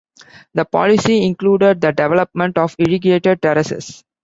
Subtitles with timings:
[0.55, 4.03] The policy included the development of irrigated terraces.